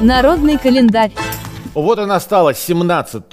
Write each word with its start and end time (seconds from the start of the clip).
Народный 0.00 0.58
календарь. 0.58 1.12
Вот 1.74 1.98
и 1.98 2.04
настало 2.04 2.54
17 2.54 3.24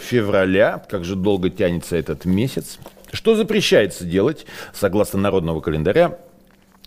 февраля. 0.00 0.82
Как 0.88 1.04
же 1.04 1.16
долго 1.16 1.50
тянется 1.50 1.96
этот 1.96 2.24
месяц. 2.24 2.78
Что 3.12 3.34
запрещается 3.34 4.04
делать, 4.04 4.46
согласно 4.72 5.18
народного 5.18 5.60
календаря, 5.60 6.18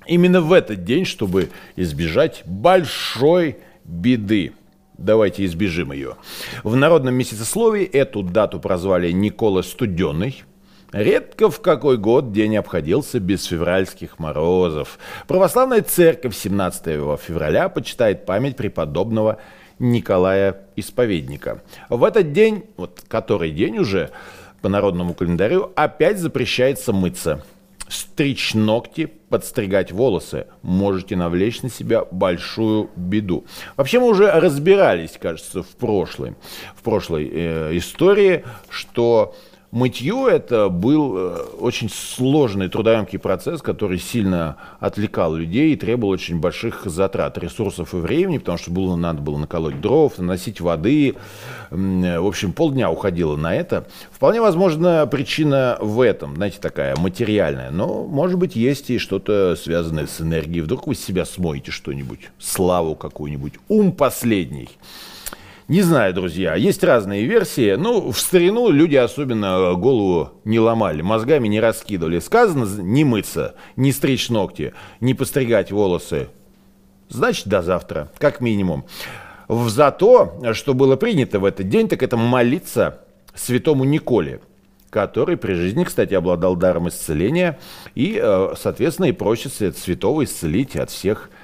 именно 0.07 0.41
в 0.41 0.53
этот 0.53 0.85
день, 0.85 1.05
чтобы 1.05 1.49
избежать 1.75 2.43
большой 2.45 3.57
беды. 3.83 4.53
Давайте 4.97 5.43
избежим 5.45 5.91
ее. 5.91 6.15
В 6.63 6.75
народном 6.75 7.15
месяцесловии 7.15 7.83
эту 7.83 8.23
дату 8.23 8.59
прозвали 8.59 9.11
Никола 9.11 9.63
Студенный. 9.63 10.43
Редко 10.93 11.49
в 11.49 11.59
какой 11.59 11.97
год 11.97 12.31
день 12.31 12.55
обходился 12.55 13.19
без 13.19 13.45
февральских 13.45 14.19
морозов. 14.19 14.99
Православная 15.27 15.81
церковь 15.81 16.35
17 16.35 16.85
февраля 17.19 17.67
почитает 17.67 18.27
память 18.27 18.55
преподобного 18.55 19.39
Николая 19.79 20.67
Исповедника. 20.75 21.63
В 21.89 22.03
этот 22.03 22.31
день, 22.31 22.65
вот 22.77 23.01
который 23.07 23.49
день 23.49 23.79
уже 23.79 24.11
по 24.61 24.69
народному 24.69 25.15
календарю, 25.15 25.71
опять 25.75 26.19
запрещается 26.19 26.93
мыться 26.93 27.43
стричь 27.89 28.53
ногти, 28.53 29.11
подстригать 29.29 29.91
волосы. 29.91 30.45
Можете 30.61 31.15
навлечь 31.15 31.63
на 31.63 31.69
себя 31.69 32.05
большую 32.05 32.91
беду. 32.95 33.45
Вообще 33.77 33.99
мы 33.99 34.09
уже 34.09 34.29
разбирались, 34.31 35.17
кажется, 35.19 35.63
в 35.63 35.69
прошлой, 35.69 36.35
в 36.75 36.83
прошлой 36.83 37.29
э, 37.31 37.77
истории, 37.77 38.45
что 38.69 39.35
Мытье 39.73 40.27
это 40.29 40.69
был 40.69 41.17
э, 41.17 41.35
очень 41.59 41.89
сложный 41.89 42.69
трудоемкий 42.69 43.17
процесс, 43.17 43.63
который 43.63 43.97
сильно 43.97 44.57
отвлекал 44.79 45.33
людей 45.33 45.73
и 45.73 45.75
требовал 45.75 46.13
очень 46.13 46.39
больших 46.39 46.83
затрат, 46.85 47.39
ресурсов 47.39 47.95
и 47.95 47.97
времени, 47.97 48.37
потому 48.37 48.59
что 48.59 48.69
было, 48.69 48.95
надо 48.95 49.23
было 49.23 49.39
наколоть 49.39 49.81
дров, 49.81 50.19
наносить 50.19 50.61
воды. 50.61 51.15
В 51.71 52.27
общем, 52.27 52.53
полдня 52.53 52.91
уходило 52.91 53.35
на 53.35 53.55
это. 53.55 53.87
Вполне 54.11 54.41
возможно, 54.41 55.07
причина 55.07 55.79
в 55.81 56.01
этом, 56.01 56.35
знаете, 56.35 56.59
такая 56.61 56.95
материальная. 56.95 57.71
Но, 57.71 58.03
может 58.03 58.37
быть, 58.37 58.55
есть 58.55 58.91
и 58.91 58.99
что-то 58.99 59.55
связанное 59.55 60.05
с 60.05 60.21
энергией. 60.21 60.61
Вдруг 60.61 60.85
вы 60.85 60.93
себя 60.93 61.25
смоете 61.25 61.71
что-нибудь, 61.71 62.29
славу 62.37 62.93
какую-нибудь, 62.93 63.53
ум 63.69 63.91
последний. 63.91 64.69
Не 65.69 65.81
знаю, 65.81 66.13
друзья, 66.13 66.55
есть 66.55 66.83
разные 66.83 67.23
версии. 67.23 67.75
Ну, 67.75 68.11
в 68.11 68.19
старину 68.19 68.69
люди 68.69 68.97
особенно 68.97 69.73
голову 69.75 70.31
не 70.43 70.59
ломали, 70.59 71.01
мозгами 71.01 71.47
не 71.47 71.61
раскидывали. 71.61 72.19
Сказано 72.19 72.65
не 72.81 73.05
мыться, 73.05 73.55
не 73.77 73.93
стричь 73.93 74.29
ногти, 74.29 74.73
не 74.99 75.13
постригать 75.13 75.71
волосы. 75.71 76.27
Значит, 77.07 77.47
до 77.47 77.61
завтра, 77.61 78.11
как 78.17 78.41
минимум. 78.41 78.85
Зато, 79.47 80.33
что 80.53 80.73
было 80.73 80.95
принято 80.97 81.39
в 81.39 81.45
этот 81.45 81.69
день, 81.69 81.87
так 81.87 82.03
это 82.03 82.17
молиться 82.17 82.99
святому 83.33 83.85
Николе, 83.85 84.41
который 84.89 85.37
при 85.37 85.53
жизни, 85.53 85.85
кстати, 85.85 86.13
обладал 86.13 86.55
даром 86.55 86.89
исцеления 86.89 87.59
и, 87.95 88.19
э, 88.21 88.53
соответственно, 88.57 89.05
и 89.07 89.11
просится 89.11 89.67
от 89.67 89.77
святого 89.77 90.23
исцелить 90.23 90.75
от 90.75 90.89
всех 90.89 91.29
болезней. 91.29 91.42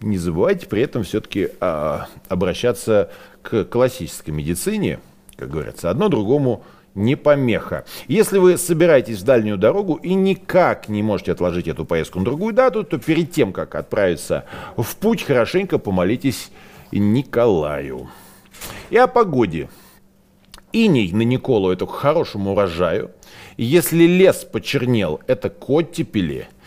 Не 0.00 0.18
забывайте 0.18 0.66
при 0.66 0.82
этом 0.82 1.04
все-таки 1.04 1.50
а, 1.60 2.08
обращаться 2.28 3.10
к 3.42 3.64
классической 3.64 4.30
медицине, 4.30 5.00
как 5.36 5.50
говорится, 5.50 5.90
одно 5.90 6.08
другому 6.08 6.64
не 6.94 7.14
помеха. 7.14 7.84
Если 8.08 8.38
вы 8.38 8.56
собираетесь 8.56 9.20
в 9.20 9.24
дальнюю 9.24 9.58
дорогу 9.58 9.94
и 9.94 10.14
никак 10.14 10.88
не 10.88 11.02
можете 11.02 11.32
отложить 11.32 11.68
эту 11.68 11.84
поездку 11.84 12.18
на 12.18 12.24
другую 12.24 12.52
дату, 12.52 12.82
то 12.82 12.98
перед 12.98 13.30
тем, 13.30 13.52
как 13.52 13.74
отправиться 13.76 14.44
в 14.76 14.96
путь, 14.96 15.22
хорошенько 15.22 15.78
помолитесь 15.78 16.50
Николаю. 16.90 18.10
И 18.90 18.96
о 18.96 19.06
погоде. 19.06 19.70
Иней 20.72 21.10
на 21.12 21.22
Николу– 21.22 21.70
это 21.72 21.86
к 21.86 21.90
хорошему 21.90 22.52
урожаю. 22.52 23.12
Если 23.56 24.04
лес 24.04 24.44
почернел– 24.44 25.20
это 25.26 25.48
к 25.50 25.68
оттепели– 25.70 26.48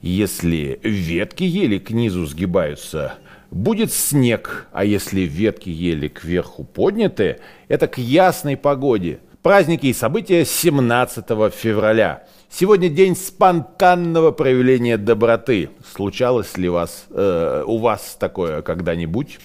если 0.00 0.80
ветки 0.82 1.44
ели 1.44 1.78
к 1.78 1.90
низу 1.90 2.26
сгибаются, 2.26 3.14
будет 3.50 3.92
снег, 3.92 4.66
а 4.72 4.84
если 4.84 5.22
ветки 5.22 5.68
ели 5.68 6.08
кверху 6.08 6.64
подняты, 6.64 7.38
это 7.68 7.86
к 7.86 7.98
ясной 7.98 8.56
погоде. 8.56 9.20
Праздники 9.42 9.86
и 9.86 9.92
события 9.92 10.44
17 10.44 11.26
февраля. 11.52 12.24
Сегодня 12.48 12.88
день 12.88 13.14
спонтанного 13.14 14.30
проявления 14.30 14.96
доброты. 14.96 15.70
Случалось 15.94 16.56
ли 16.56 16.68
вас, 16.68 17.06
э, 17.10 17.64
у 17.66 17.78
вас 17.78 18.16
такое 18.18 18.62
когда-нибудь? 18.62 19.38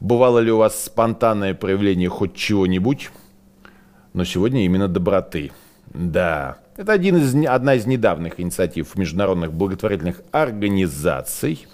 Бывало 0.00 0.40
ли 0.40 0.50
у 0.50 0.58
вас 0.58 0.84
спонтанное 0.84 1.54
проявление 1.54 2.10
хоть 2.10 2.34
чего-нибудь? 2.34 3.10
Но 4.12 4.24
сегодня 4.24 4.64
именно 4.64 4.88
доброты. 4.88 5.52
Да, 5.86 6.58
это 6.76 6.92
один 6.92 7.16
из, 7.16 7.34
одна 7.46 7.74
из 7.74 7.86
недавних 7.86 8.38
инициатив 8.38 8.96
международных 8.96 9.52
благотворительных 9.52 10.20
организаций. 10.30 11.66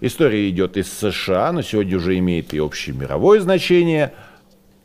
История 0.00 0.48
идет 0.48 0.76
из 0.76 0.92
США, 0.92 1.52
но 1.52 1.62
сегодня 1.62 1.96
уже 1.96 2.16
имеет 2.18 2.54
и 2.54 2.60
общее 2.60 2.94
мировое 2.94 3.40
значение 3.40 4.12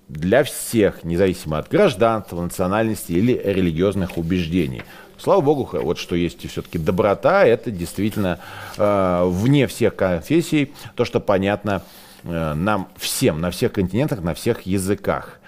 для 0.07 0.43
всех, 0.43 1.03
независимо 1.03 1.59
от 1.59 1.69
гражданства, 1.69 2.41
национальности 2.41 3.11
или 3.11 3.39
религиозных 3.43 4.17
убеждений. 4.17 4.83
Слава 5.17 5.41
богу, 5.41 5.69
вот 5.71 5.99
что 5.99 6.15
есть 6.15 6.49
все-таки 6.49 6.77
доброта, 6.77 7.45
это 7.45 7.71
действительно 7.71 8.39
э, 8.77 9.23
вне 9.25 9.67
всех 9.67 9.95
конфессий, 9.95 10.73
то, 10.95 11.05
что 11.05 11.19
понятно 11.19 11.83
э, 12.23 12.53
нам 12.53 12.89
всем, 12.97 13.39
на 13.39 13.51
всех 13.51 13.71
континентах, 13.73 14.21
на 14.21 14.33
всех 14.33 14.63
языках. 14.63 15.39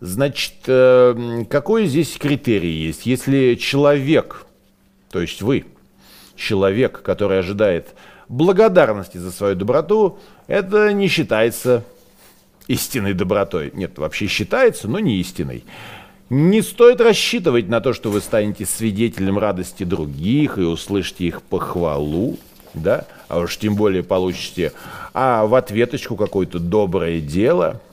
Значит, 0.00 0.54
э, 0.66 1.44
какой 1.50 1.86
здесь 1.86 2.16
критерий 2.16 2.70
есть? 2.70 3.04
Если 3.04 3.56
человек, 3.56 4.46
то 5.10 5.20
есть 5.20 5.42
вы, 5.42 5.64
человек, 6.36 7.02
который 7.02 7.40
ожидает 7.40 7.94
благодарности 8.28 9.18
за 9.18 9.32
свою 9.32 9.56
доброту, 9.56 10.18
это 10.46 10.92
не 10.92 11.08
считается 11.08 11.84
истинной 12.68 13.12
добротой. 13.12 13.72
Нет, 13.74 13.98
вообще 13.98 14.28
считается, 14.28 14.86
но 14.86 15.00
не 15.00 15.16
истинной. 15.16 15.64
Не 16.30 16.62
стоит 16.62 17.00
рассчитывать 17.00 17.68
на 17.68 17.80
то, 17.80 17.92
что 17.92 18.10
вы 18.10 18.20
станете 18.20 18.66
свидетелем 18.66 19.38
радости 19.38 19.82
других 19.82 20.58
и 20.58 20.60
услышите 20.60 21.24
их 21.24 21.42
похвалу, 21.42 22.38
да, 22.74 23.06
а 23.28 23.40
уж 23.40 23.56
тем 23.56 23.74
более 23.74 24.02
получите 24.02 24.72
а 25.14 25.46
в 25.46 25.54
ответочку 25.54 26.14
какое-то 26.14 26.60
доброе 26.60 27.20
дело– 27.20 27.80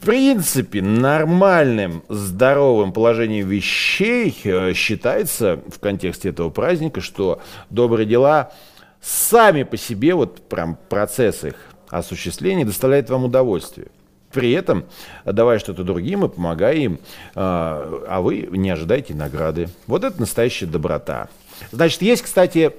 принципе, 0.00 0.82
нормальным, 0.82 2.02
здоровым 2.08 2.92
положением 2.92 3.48
вещей 3.48 4.36
э, 4.44 4.72
считается 4.74 5.60
в 5.68 5.78
контексте 5.78 6.30
этого 6.30 6.50
праздника, 6.50 7.00
что 7.00 7.40
добрые 7.70 8.06
дела 8.06 8.52
сами 9.00 9.62
по 9.62 9.76
себе, 9.76 10.14
вот 10.14 10.40
прям 10.48 10.78
процесс 10.88 11.44
их 11.44 11.54
осуществления 11.88 12.64
доставляет 12.64 13.10
вам 13.10 13.24
удовольствие. 13.24 13.88
При 14.32 14.52
этом, 14.52 14.84
давая 15.24 15.58
что-то 15.58 15.84
другим 15.84 16.24
и 16.24 16.28
помогая 16.28 16.74
им, 16.74 16.94
э, 16.94 16.98
а 17.34 18.20
вы 18.20 18.48
не 18.50 18.70
ожидаете 18.70 19.14
награды. 19.14 19.68
Вот 19.86 20.04
это 20.04 20.20
настоящая 20.20 20.66
доброта. 20.66 21.28
Значит, 21.72 22.02
есть, 22.02 22.22
кстати, 22.22 22.72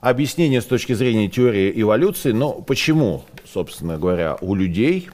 объяснение 0.00 0.60
с 0.60 0.66
точки 0.66 0.92
зрения 0.92 1.28
теории 1.28 1.72
эволюции, 1.74 2.32
но 2.32 2.52
почему, 2.52 3.24
собственно 3.52 3.96
говоря, 3.96 4.36
у 4.40 4.54
людей 4.54 5.08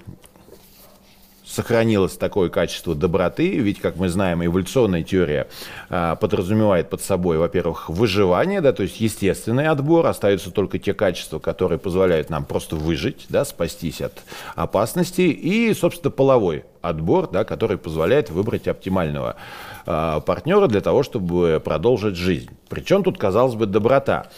сохранилось 1.52 2.16
такое 2.16 2.48
качество 2.48 2.94
доброты, 2.94 3.58
ведь, 3.58 3.80
как 3.80 3.96
мы 3.96 4.08
знаем, 4.08 4.44
эволюционная 4.44 5.02
теория 5.02 5.48
а, 5.90 6.16
подразумевает 6.16 6.88
под 6.88 7.02
собой, 7.02 7.36
во-первых, 7.36 7.90
выживание, 7.90 8.60
да, 8.60 8.72
то 8.72 8.82
есть 8.82 9.00
естественный 9.00 9.68
отбор, 9.68 10.06
остаются 10.06 10.50
только 10.50 10.78
те 10.78 10.94
качества, 10.94 11.38
которые 11.38 11.78
позволяют 11.78 12.30
нам 12.30 12.44
просто 12.44 12.76
выжить, 12.76 13.26
да, 13.28 13.44
спастись 13.44 14.00
от 14.00 14.22
опасности, 14.54 15.22
и, 15.22 15.74
собственно, 15.74 16.10
половой 16.10 16.64
отбор, 16.80 17.28
да, 17.30 17.44
который 17.44 17.76
позволяет 17.76 18.30
выбрать 18.30 18.66
оптимального 18.66 19.36
а, 19.84 20.20
партнера 20.20 20.68
для 20.68 20.80
того, 20.80 21.02
чтобы 21.02 21.60
продолжить 21.62 22.16
жизнь. 22.16 22.50
Причем 22.70 23.02
тут, 23.02 23.18
казалось 23.18 23.54
бы, 23.54 23.66
доброта. 23.66 24.28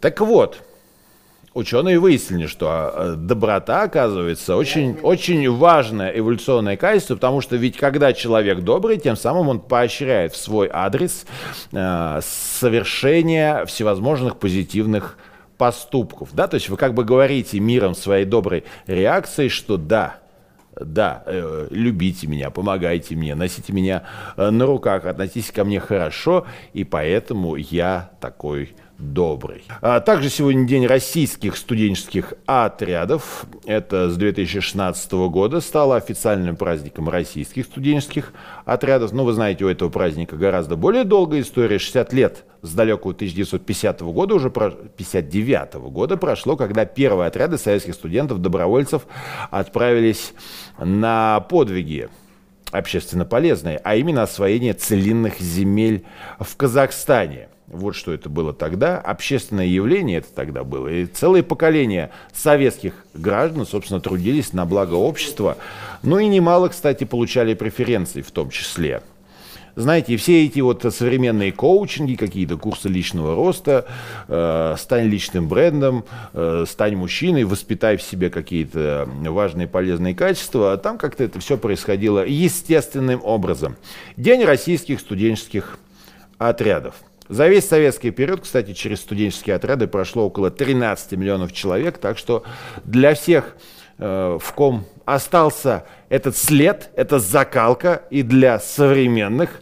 Так 0.00 0.20
вот, 0.20 0.60
ученые 1.58 1.98
выяснили, 1.98 2.46
что 2.46 2.68
а, 2.70 3.14
доброта, 3.16 3.82
оказывается, 3.82 4.56
очень, 4.56 4.98
очень 5.02 5.50
важное 5.50 6.10
эволюционное 6.10 6.76
качество, 6.76 7.14
потому 7.14 7.40
что 7.40 7.56
ведь 7.56 7.76
когда 7.76 8.12
человек 8.12 8.60
добрый, 8.60 8.98
тем 8.98 9.16
самым 9.16 9.48
он 9.48 9.60
поощряет 9.60 10.32
в 10.32 10.36
свой 10.36 10.70
адрес 10.72 11.26
э, 11.72 12.20
совершение 12.22 13.66
всевозможных 13.66 14.38
позитивных 14.38 15.18
поступков. 15.56 16.30
Да? 16.32 16.46
То 16.46 16.54
есть 16.54 16.68
вы 16.68 16.76
как 16.76 16.94
бы 16.94 17.04
говорите 17.04 17.60
миром 17.60 17.94
своей 17.94 18.24
доброй 18.24 18.64
реакцией, 18.86 19.48
что 19.48 19.76
да, 19.76 20.20
да, 20.80 21.22
э, 21.26 21.66
любите 21.70 22.26
меня, 22.26 22.50
помогайте 22.50 23.16
мне, 23.16 23.34
носите 23.34 23.72
меня 23.72 24.04
э, 24.36 24.50
на 24.50 24.66
руках, 24.66 25.04
относитесь 25.04 25.50
ко 25.50 25.64
мне 25.64 25.80
хорошо, 25.80 26.46
и 26.72 26.84
поэтому 26.84 27.56
я 27.56 28.10
такой 28.20 28.74
добрый. 28.98 29.62
А 29.80 30.00
также 30.00 30.28
сегодня 30.28 30.66
день 30.66 30.86
российских 30.86 31.56
студенческих 31.56 32.34
отрядов. 32.46 33.46
Это 33.64 34.10
с 34.10 34.16
2016 34.16 35.12
года 35.30 35.60
стало 35.60 35.96
официальным 35.96 36.56
праздником 36.56 37.08
российских 37.08 37.66
студенческих 37.66 38.32
отрядов. 38.64 39.12
Но 39.12 39.24
вы 39.24 39.32
знаете, 39.32 39.64
у 39.64 39.68
этого 39.68 39.88
праздника 39.88 40.36
гораздо 40.36 40.76
более 40.76 41.04
долгая 41.04 41.40
история. 41.42 41.78
60 41.78 42.12
лет 42.12 42.44
с 42.62 42.74
далекого 42.74 43.14
1950 43.14 44.00
года, 44.02 44.34
уже 44.34 44.50
59 44.50 45.74
года 45.90 46.16
прошло, 46.16 46.56
когда 46.56 46.84
первые 46.84 47.28
отряды 47.28 47.56
советских 47.56 47.94
студентов-добровольцев 47.94 49.06
отправились 49.50 50.34
на 50.78 51.40
подвиги 51.40 52.08
общественно 52.72 53.24
полезные, 53.24 53.80
а 53.82 53.94
именно 53.94 54.22
освоение 54.22 54.74
целинных 54.74 55.38
земель 55.38 56.04
в 56.40 56.56
Казахстане– 56.56 57.48
вот 57.70 57.94
что 57.94 58.12
это 58.12 58.28
было 58.28 58.52
тогда. 58.52 58.98
Общественное 58.98 59.66
явление 59.66 60.18
это 60.18 60.28
тогда 60.34 60.64
было. 60.64 60.88
И 60.88 61.06
целые 61.06 61.42
поколения 61.42 62.10
советских 62.32 62.94
граждан, 63.14 63.66
собственно, 63.66 64.00
трудились 64.00 64.52
на 64.52 64.64
благо 64.64 64.94
общества. 64.94 65.58
Ну 66.02 66.18
и 66.18 66.26
немало, 66.26 66.68
кстати, 66.68 67.04
получали 67.04 67.54
преференции 67.54 68.22
в 68.22 68.30
том 68.30 68.50
числе. 68.50 69.02
Знаете, 69.76 70.16
все 70.16 70.44
эти 70.44 70.58
вот 70.58 70.82
современные 70.92 71.52
коучинги, 71.52 72.16
какие-то 72.16 72.56
курсы 72.56 72.88
личного 72.88 73.36
роста, 73.36 73.86
э, 74.26 74.74
стань 74.76 75.06
личным 75.06 75.46
брендом, 75.46 76.04
э, 76.32 76.64
стань 76.68 76.96
мужчиной, 76.96 77.44
воспитай 77.44 77.96
в 77.96 78.02
себе 78.02 78.28
какие-то 78.28 79.08
важные 79.08 79.68
полезные 79.68 80.16
качества, 80.16 80.72
а 80.72 80.78
там 80.78 80.98
как-то 80.98 81.22
это 81.22 81.38
все 81.38 81.56
происходило 81.56 82.26
естественным 82.26 83.20
образом. 83.22 83.76
День 84.16 84.42
российских 84.42 84.98
студенческих 84.98 85.78
отрядов. 86.38 86.96
За 87.28 87.46
весь 87.46 87.68
советский 87.68 88.10
период, 88.10 88.40
кстати, 88.40 88.72
через 88.72 89.00
студенческие 89.00 89.56
отряды 89.56 89.86
прошло 89.86 90.26
около 90.26 90.50
13 90.50 91.12
миллионов 91.12 91.52
человек, 91.52 91.98
так 91.98 92.16
что 92.16 92.42
для 92.84 93.14
всех, 93.14 93.56
э, 93.98 94.38
в 94.40 94.52
ком 94.54 94.86
остался 95.04 95.84
этот 96.08 96.36
след, 96.36 96.90
эта 96.96 97.18
закалка, 97.18 98.02
и 98.10 98.22
для 98.22 98.58
современных 98.58 99.60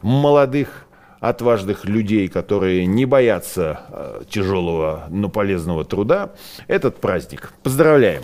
молодых 0.00 0.86
отважных 1.20 1.84
людей, 1.84 2.28
которые 2.28 2.86
не 2.86 3.04
боятся 3.04 3.80
э, 3.90 4.22
тяжелого, 4.28 5.04
но 5.10 5.28
полезного 5.28 5.84
труда, 5.84 6.32
этот 6.66 6.96
праздник. 7.00 7.52
Поздравляем! 7.62 8.22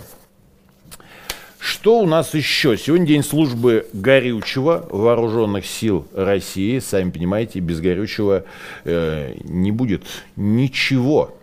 Что 1.59 1.99
у 1.99 2.05
нас 2.05 2.33
еще? 2.33 2.77
Сегодня 2.77 3.05
день 3.05 3.23
службы 3.23 3.85
горючего 3.91 4.87
вооруженных 4.89 5.65
сил 5.65 6.07
России. 6.13 6.79
Сами 6.79 7.11
понимаете, 7.11 7.59
без 7.59 7.81
горючего 7.81 8.45
э, 8.85 9.35
не 9.43 9.71
будет 9.73 10.03
ничего. 10.37 11.35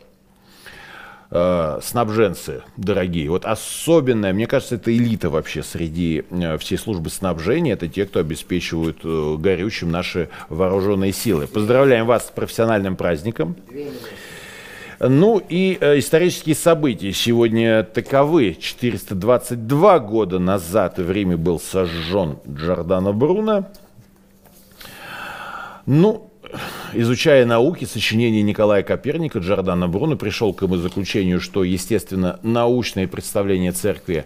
Э, 1.30 1.80
снабженцы 1.82 2.62
дорогие. 2.78 3.28
Вот 3.28 3.44
особенная, 3.44 4.32
мне 4.32 4.46
кажется, 4.46 4.76
это 4.76 4.96
элита 4.96 5.28
вообще 5.28 5.62
среди 5.62 6.24
э, 6.30 6.56
всей 6.56 6.78
службы 6.78 7.10
снабжения. 7.10 7.72
Это 7.72 7.86
те, 7.86 8.06
кто 8.06 8.20
обеспечивают 8.20 9.00
э, 9.04 9.36
горючим 9.38 9.90
наши 9.90 10.30
вооруженные 10.48 11.12
силы. 11.12 11.46
Поздравляем 11.46 12.06
вас 12.06 12.28
с 12.28 12.30
профессиональным 12.30 12.96
праздником. 12.96 13.56
Ну 14.98 15.38
и 15.38 15.76
э, 15.78 15.98
исторические 15.98 16.54
события 16.54 17.12
сегодня 17.12 17.82
таковы. 17.82 18.56
422 18.58 19.98
года 19.98 20.38
назад 20.38 20.98
в 20.98 21.10
Риме 21.10 21.36
был 21.36 21.60
сожжен 21.60 22.38
Джордано 22.48 23.12
Бруно. 23.12 23.68
Ну, 25.84 26.30
изучая 26.94 27.44
науки, 27.44 27.84
сочинения 27.84 28.42
Николая 28.42 28.82
Коперника, 28.82 29.38
Джордано 29.38 29.86
Бруно 29.86 30.16
пришел 30.16 30.54
к 30.54 30.66
заключению, 30.66 31.40
что, 31.40 31.62
естественно, 31.62 32.40
научные 32.42 33.06
представления 33.06 33.72
церкви 33.72 34.24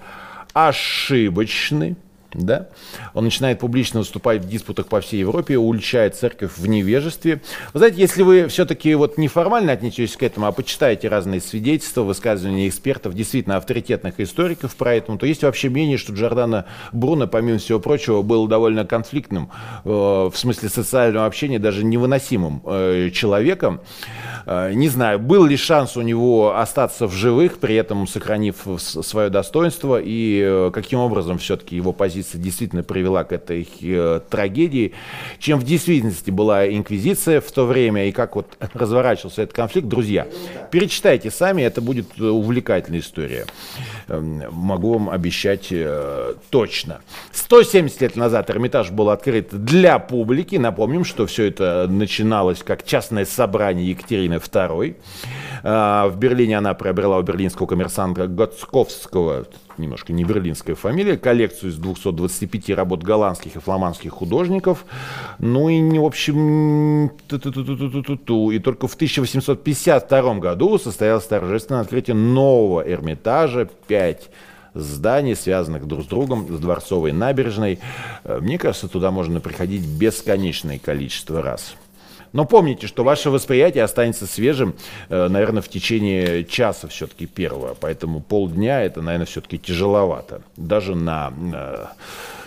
ошибочны– 0.53 1.97
да? 2.35 2.69
Он 3.15 3.25
начинает 3.25 3.59
публично 3.59 4.01
выступать 4.01 4.43
в 4.43 4.49
диспутах 4.49 4.87
по 4.87 5.01
всей 5.01 5.21
Европе, 5.21 5.59
уличает 5.59 6.17
церковь 6.17 6.53
в 6.57 6.67
невежестве. 6.67 7.41
Вы 7.73 7.79
знаете, 7.79 8.01
если 8.01 8.23
вы 8.23 8.49
все-таки 8.49 8.95
вот 8.95 9.19
неформально 9.19 9.73
отнесетесь 9.73 10.17
к 10.17 10.23
этому, 10.23 10.47
а 10.47 10.53
почитаете 10.53 11.09
разные 11.09 11.41
свидетельства, 11.41 12.03
высказывания 12.03 12.69
экспертов, 12.69 13.15
действительно 13.15 13.57
авторитетных 13.57 14.21
историков 14.21 14.75
про 14.77 14.95
это, 14.95 15.17
то 15.17 15.27
есть 15.27 15.43
вообще 15.43 15.69
мнение, 15.69 15.99
что 15.99 16.13
Джордана 16.13 16.67
Бруно, 16.93 17.27
помимо 17.27 17.59
всего 17.59 17.81
прочего, 17.81 18.23
был 18.23 18.47
довольно 18.47 18.85
конфликтным, 18.85 19.51
э, 19.85 19.89
в 19.89 20.33
смысле 20.35 20.69
социального 20.69 21.27
общения, 21.27 21.59
даже 21.59 21.85
невыносимым 21.85 22.63
э, 22.65 23.11
человеком. 23.13 23.81
Э, 24.47 24.73
не 24.73 24.89
знаю, 24.89 25.19
был 25.19 25.45
ли 25.45 25.57
шанс 25.57 25.97
у 25.97 26.03
него 26.03 26.57
остаться 26.57 27.07
в 27.07 27.13
живых, 27.13 27.59
при 27.59 27.75
этом 27.75 28.07
сохранив 28.07 28.57
свое 28.79 29.31
достоинство, 29.31 30.01
и 30.01 30.41
э, 30.43 30.71
каким 30.73 31.01
образом 31.01 31.39
все-таки 31.39 31.77
его 31.77 31.93
позиция 31.93 32.20
позиция 32.21 32.41
действительно 32.41 32.83
привела 32.83 33.25
к 33.25 33.33
этой 33.33 33.67
э, 33.81 34.21
трагедии, 34.29 34.93
чем 35.39 35.59
в 35.59 35.65
действительности 35.65 36.31
была 36.31 36.69
инквизиция 36.69 37.41
в 37.41 37.51
то 37.51 37.65
время 37.65 38.09
и 38.09 38.13
как 38.13 38.37
вот 38.37 38.47
разворачивался 38.75 39.43
этот 39.43 39.55
конфликт. 39.55 39.89
Друзья, 39.89 40.27
перечитайте 40.71 41.31
сами, 41.31 41.63
это 41.63 41.81
будет 41.81 42.07
э, 42.19 42.25
увлекательная 42.25 43.01
история. 43.01 43.47
Э, 44.09 44.21
могу 44.21 44.93
вам 44.95 45.09
обещать 45.09 45.69
э, 45.71 46.35
точно. 46.51 47.01
170 47.33 48.03
лет 48.03 48.17
назад 48.17 48.51
Эрмитаж 48.51 48.91
был 48.91 49.09
открыт 49.09 49.49
для 49.53 49.99
публики. 49.99 50.57
Напомним, 50.57 51.05
что 51.05 51.27
все 51.27 51.45
это 51.45 51.87
начиналось 51.89 52.63
как 52.63 52.85
частное 52.85 53.25
собрание 53.25 53.89
Екатерины 53.89 54.35
II. 54.35 54.97
В 55.63 56.15
Берлине 56.17 56.59
она 56.59 56.75
приобрела 56.75 57.19
у 57.19 57.23
берлинского 57.23 57.67
коммерсанта 57.67 58.27
Гоцковского 58.27 59.47
немножко 59.81 60.13
не 60.13 60.25
берлинская 60.25 60.77
фамилия, 60.77 61.17
коллекцию 61.17 61.71
из 61.71 61.77
225 62.13 62.71
работ 62.71 63.03
голландских 63.03 63.57
и 63.57 63.61
фламандских 63.61 64.13
художников. 64.13 64.85
Ну 65.39 65.69
и, 65.69 65.99
в 65.99 66.05
общем, 66.05 67.09
и 68.51 68.59
только 68.59 68.89
в 68.89 68.95
1852 68.95 70.35
году 70.35 70.79
состоялось 70.79 71.25
торжественное 71.25 71.83
открытие 71.83 72.17
нового 72.17 72.81
Эрмитажа, 72.81 73.69
5 73.87 74.31
зданий, 74.75 75.35
связанных 75.35 75.87
друг 75.87 76.05
с 76.05 76.07
другом, 76.07 76.47
с 76.49 76.61
Дворцовой 76.61 77.13
набережной. 77.13 77.81
Э, 78.25 78.39
мне 78.41 78.59
кажется, 78.59 78.89
туда 78.89 79.11
можно 79.11 79.41
приходить 79.41 79.85
бесконечное 79.85 80.79
количество 80.79 81.43
раз. 81.43 81.75
Но 82.33 82.45
помните, 82.45 82.87
что 82.87 83.05
ваше 83.05 83.31
восприятие 83.31 83.85
останется 83.85 84.27
свежим, 84.27 84.75
э, 85.09 85.29
наверное, 85.29 85.63
в 85.63 85.69
течение 85.69 86.45
часа 86.45 86.89
все-таки 86.89 87.27
первого. 87.27 87.77
Поэтому 87.81 88.21
полдня 88.21 88.83
это, 88.83 89.03
наверное, 89.03 89.27
все-таки 89.27 89.59
тяжеловато. 89.59 90.43
Даже 90.57 90.95
на 90.95 91.33
э, 91.53 91.87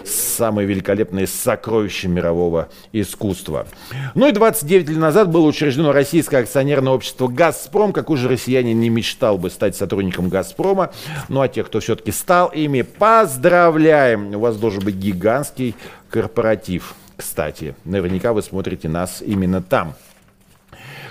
самые 0.05 0.67
великолепные 0.67 1.27
сокровища 1.27 2.07
мирового 2.07 2.69
искусства. 2.91 3.67
Ну 4.15 4.27
и 4.27 4.31
29 4.31 4.89
лет 4.89 4.97
назад 4.97 5.29
было 5.29 5.45
учреждено 5.45 5.91
российское 5.91 6.37
акционерное 6.37 6.93
общество 6.93 7.27
«Газпром». 7.27 7.93
Какой 7.93 8.17
же 8.17 8.27
россиянин 8.27 8.79
не 8.79 8.89
мечтал 8.89 9.37
бы 9.37 9.49
стать 9.49 9.75
сотрудником 9.75 10.29
«Газпрома». 10.29 10.91
Ну 11.29 11.41
а 11.41 11.47
тех, 11.47 11.67
кто 11.67 11.79
все-таки 11.79 12.11
стал 12.11 12.49
ими, 12.49 12.81
поздравляем. 12.81 14.35
У 14.35 14.39
вас 14.39 14.57
должен 14.57 14.83
быть 14.83 14.95
гигантский 14.95 15.75
корпоратив 16.09 16.95
кстати. 17.15 17.75
Наверняка 17.85 18.33
вы 18.33 18.41
смотрите 18.41 18.89
нас 18.89 19.21
именно 19.21 19.61
там. 19.61 19.95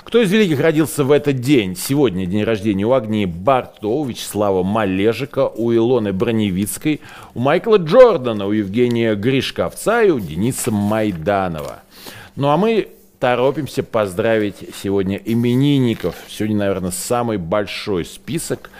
Кто 0.04 0.20
из 0.20 0.32
великих 0.32 0.60
родился 0.60 1.04
в 1.04 1.12
этот 1.12 1.36
день? 1.36 1.76
Сегодня 1.76 2.26
день 2.26 2.42
рождения 2.42 2.84
у 2.84 2.92
Агнии 2.92 3.24
Бартоу, 3.24 4.04
Вячеслава 4.04 4.62
Малежика, 4.62 5.46
у 5.48 5.72
Илоны 5.72 6.12
Броневицкой, 6.12 7.00
у 7.34 7.40
Майкла 7.40 7.76
Джордана, 7.76 8.46
у 8.46 8.52
Евгения 8.52 9.14
Гришковца 9.14 10.02
и 10.02 10.10
у 10.10 10.18
Дениса 10.18 10.72
Майданова. 10.72 11.82
Ну 12.34 12.48
а 12.48 12.56
мы 12.56 12.88
торопимся 13.20 13.84
поздравить 13.84 14.56
сегодня 14.82 15.16
именинников. 15.16 16.16
Сегодня, 16.28 16.58
наверное, 16.58 16.90
самый 16.90 17.38
большой 17.38 18.04
список. 18.04 18.70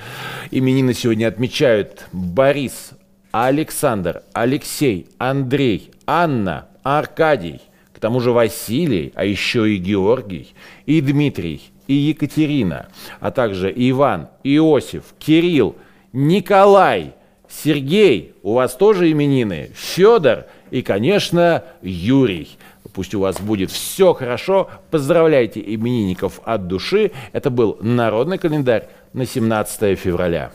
Именины 0.50 0.92
сегодня 0.92 1.28
отмечают 1.28 2.06
Борис, 2.12 2.90
Александр, 3.30 4.22
Алексей, 4.32 5.06
Андрей, 5.18 5.92
Анна, 6.04 6.66
Аркадий, 6.82 7.60
тому 8.02 8.18
же 8.18 8.32
Василий, 8.32 9.12
а 9.14 9.24
еще 9.24 9.72
и 9.72 9.76
Георгий, 9.76 10.54
и 10.86 11.00
Дмитрий, 11.00 11.62
и 11.86 11.94
Екатерина, 11.94 12.88
а 13.20 13.30
также 13.30 13.72
Иван, 13.74 14.26
Иосиф, 14.42 15.14
Кирилл, 15.20 15.76
Николай, 16.12 17.14
Сергей, 17.48 18.34
у 18.42 18.54
вас 18.54 18.74
тоже 18.74 19.08
именины, 19.12 19.70
Федор 19.74 20.46
и, 20.72 20.82
конечно, 20.82 21.62
Юрий. 21.80 22.48
Пусть 22.92 23.14
у 23.14 23.20
вас 23.20 23.40
будет 23.40 23.70
все 23.70 24.14
хорошо. 24.14 24.68
Поздравляйте 24.90 25.62
именинников 25.64 26.40
от 26.44 26.66
души. 26.66 27.12
Это 27.30 27.50
был 27.50 27.78
народный 27.80 28.38
календарь 28.38 28.88
на 29.12 29.26
17 29.26 29.96
февраля. 29.96 30.50